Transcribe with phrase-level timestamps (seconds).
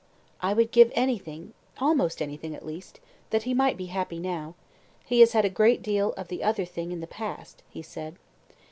[0.41, 4.55] "I would give anything almost anything, at least that he might be happy now;
[5.05, 8.15] he has had a great deal of the other thing in the past," he said.